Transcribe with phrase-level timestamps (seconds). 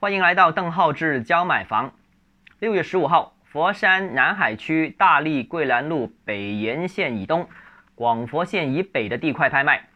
[0.00, 1.92] 欢迎来到邓浩志教买房。
[2.60, 7.48] 六月十五号，佛山南海区大沥桂兰路北沿线以东、
[7.96, 9.88] 广佛线以北的地块拍卖，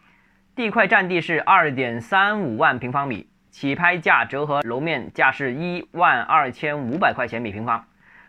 [0.56, 7.86] 地块占地是二点三五万平方米，起拍价折合楼面价是一万二千五百块钱每平方。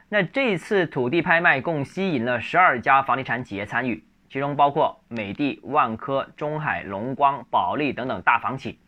[0.10, 4.04] 那这次土地拍卖共吸引了十二家房地产企业参与。
[4.30, 8.80] 其中包括美的、万科、中海、龙光、保利等等大房企。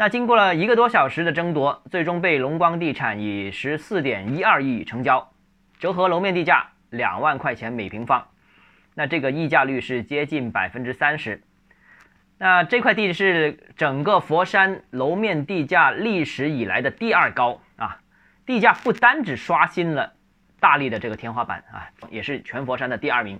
[0.00, 5.30] 那经过了一个多小时的争夺，最终被龙光地产以十四点一二亿成交，
[5.78, 8.26] 折合楼面地价两万块钱每平方。
[8.94, 11.42] 那这个溢价率是接近百分之三十。
[12.38, 17.98] 那这块地是整个佛山楼面地价历史以来的第二高啊！
[18.46, 20.14] 地价不单只刷新了
[20.60, 23.38] 大力的这个天花板啊，也是全佛山的第二名。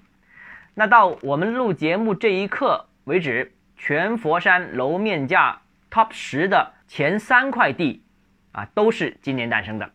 [0.75, 5.59] 那到我们录节目这一刻为止，全佛山楼面价
[5.91, 8.03] top 十的前三块地，
[8.53, 9.91] 啊，都是今年诞生的。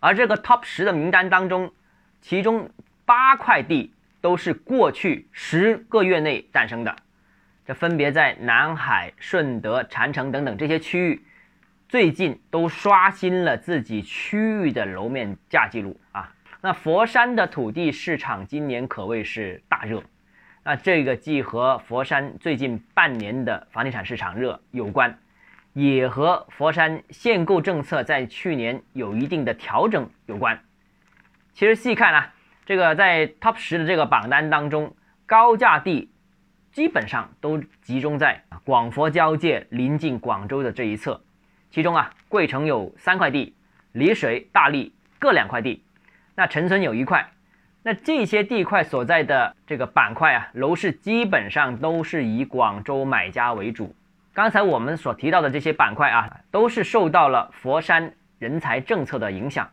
[0.00, 1.72] 而这个 top 十的名单当中，
[2.20, 2.70] 其中
[3.04, 6.96] 八块地都是过去十个月内诞生的。
[7.64, 11.22] 这分别在南海、顺德、禅城等等这些区域，
[11.88, 16.34] 最近都刷新了自己区域的楼面价记录啊。
[16.60, 20.02] 那佛山的土地市场今年可谓是大热，
[20.64, 25.18] 那这个既和佛山最近半年的房地产市场热有关，
[25.72, 30.62] 也和佛山限购政策在去年有一定的调整有关。
[31.52, 32.32] 其实细看啊，
[32.64, 34.94] 这个在 Top 十的这个榜单当中，
[35.26, 36.12] 高价地
[36.70, 41.20] 基本上都集中在广佛交界、临近广州的这一侧，
[41.72, 43.56] 其中啊，桂城有三块地，
[43.90, 45.84] 丽水、大荔各两块地。
[46.36, 47.32] 那陈村有一块，
[47.84, 53.94] 那这些地块所在的这个板块啊，楼市基本上都是以广州买家为主。
[54.32, 59.68] 刚才我们所提到的这些板块啊，都是受到了佛山人才政策的影响。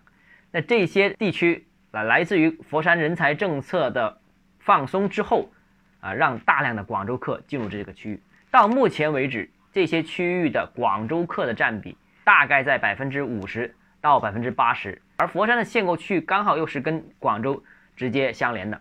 [0.52, 4.18] 那这些地区啊，来自于佛山人才政策的
[4.58, 5.48] 放松之后
[6.00, 8.20] 啊，让大量的广州客进入这个区域。
[8.50, 15.00] 到目前为止，这些区域的广州客的占比大概在百分之五十到百分之八十。
[15.18, 17.64] 而佛山的限购区刚好又是跟广州
[18.00, 18.80] 直接相连的，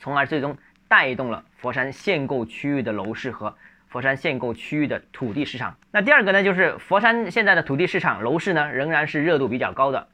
[0.00, 3.56] 从而最终带动了佛山限购区域的楼市和
[3.86, 5.76] 佛山限购区域的土地市场。
[5.92, 10.08] 那第二个呢，就是佛山现在的土地市场楼市呢，仍然是热度比较高的。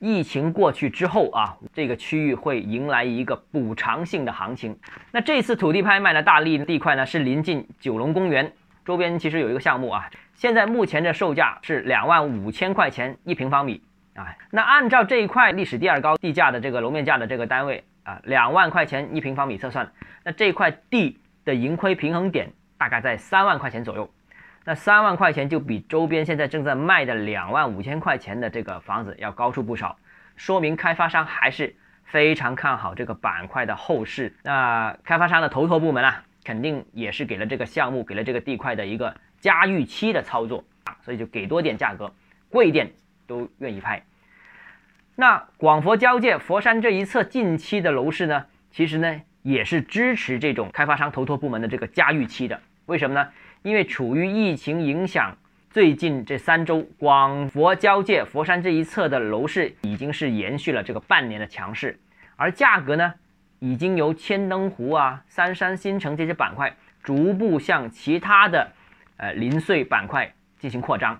[0.00, 4.78] 疫情过去之后啊，这个区域会迎来一个补偿性的行情。
[5.10, 8.50] 那这次土地拍卖的大荔地块呢，是临近九龙公园
[8.86, 13.82] 周边，其实有一个项目啊，现在目前的售价是两万五千块钱一平方米。
[14.14, 19.90] 啊，那按照这一块历史第二高地价的这个楼面价的这个单位啊，两万块钱一平方米测算，
[20.22, 24.08] 那这块地的盈亏平衡点大概在三万块钱左右。
[24.64, 29.98] 那三万块钱就比周边现在正在卖的两万五千块钱的这个房子要高出不少，
[30.36, 34.32] 说明开发商还是非常看好这个板块的后市。
[34.42, 42.10] 那开发商的投托部门啊，肯定也是给了这个项目给了这个地块的一个加预期的操作啊，所以就给多点价格，
[42.48, 42.90] 贵一点。
[43.26, 44.02] 都愿意拍。
[45.16, 52.60] 那广佛交界佛山这一侧近期的楼市呢，其实呢也是支持这种开发商投托部门的这个加预期的。
[52.86, 53.28] 为什么呢？
[53.62, 55.36] 因为处于疫情影响，
[55.70, 61.98] 最近这三周广佛交界佛山这一侧的楼市已经是延续了这个半年的强势，
[62.36, 63.14] 而价格呢，
[63.60, 68.72] 已经由千灯湖啊、三山新城这些板块逐步向其他的
[69.16, 71.18] 呃零碎板块进行扩张。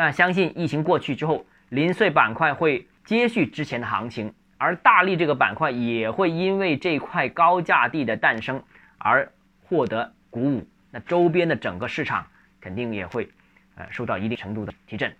[0.00, 8.62] 那相信疫情过去之后，零碎板块会接续之前的行情，而大荔这个板块也会因为这块高价地的诞生
[8.96, 9.30] 而
[9.68, 10.66] 获得鼓舞。
[10.90, 12.26] 那周边的整个市场
[12.62, 13.28] 肯定也会，
[13.74, 15.14] 呃，受到一定程度的提振。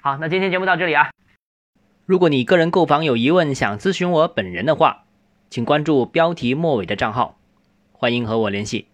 [0.00, 1.10] 好，那今天节目到这里啊。
[2.06, 5.04] 如果你个人购房有疑问，想咨询我本人的话，
[5.50, 7.36] 请关注标题末尾的账号，
[7.92, 8.86] 欢迎和我联系。